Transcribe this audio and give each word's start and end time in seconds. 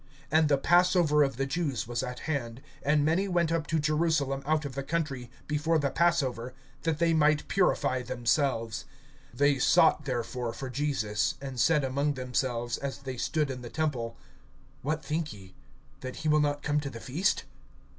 (55)And 0.31 0.47
the 0.47 0.57
passover 0.57 1.21
of 1.21 1.37
the 1.37 1.45
Jews 1.45 1.87
was 1.87 2.01
at 2.01 2.21
hand; 2.21 2.63
and 2.81 3.05
many 3.05 3.27
went 3.27 3.51
up 3.51 3.67
to 3.67 3.77
Jerusalem 3.77 4.41
out 4.47 4.65
of 4.65 4.73
the 4.73 4.81
country, 4.81 5.29
before 5.45 5.77
the 5.77 5.91
passover, 5.91 6.55
that 6.81 6.97
they 6.97 7.13
might 7.13 7.47
purify 7.47 8.01
themselves. 8.01 8.85
(56)They 9.37 9.61
sought 9.61 10.05
therefore 10.05 10.53
for 10.53 10.71
Jesus, 10.71 11.35
and 11.39 11.59
said 11.59 11.83
among 11.83 12.15
themselves, 12.15 12.79
as 12.79 12.97
they 12.97 13.17
stood 13.17 13.51
in 13.51 13.61
the 13.61 13.69
temple: 13.69 14.17
What 14.81 15.05
think 15.05 15.33
ye, 15.33 15.53
that 15.99 16.15
he 16.15 16.27
will 16.27 16.39
not 16.39 16.63
come 16.63 16.79
to 16.79 16.89
the 16.89 16.99
feast? 16.99 17.43